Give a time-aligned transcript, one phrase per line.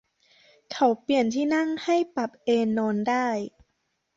[0.73, 3.27] เขาเปลี่ยนที่นั่งให้ปรับเอนนอนได้